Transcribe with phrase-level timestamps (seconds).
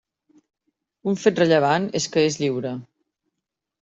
[1.11, 2.77] Un fet rellevant és que és lliure.